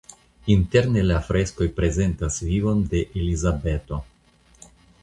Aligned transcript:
Interne 0.53 1.03
la 1.09 1.19
freskoj 1.27 1.67
prezentas 1.81 2.41
vivon 2.49 2.83
de 2.95 3.05
Elizabeto. 3.21 4.03